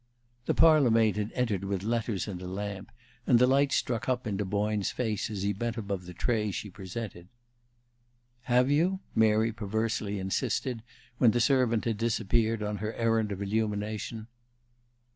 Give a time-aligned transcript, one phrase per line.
[0.47, 2.91] The parlor maid had entered with letters and a lamp,
[3.27, 6.71] and the light struck up into Boyne's face as he bent above the tray she
[6.71, 7.27] presented.
[8.49, 10.81] "Have you?" Mary perversely insisted,
[11.19, 14.25] when the servant had disappeared on her errand of illumination.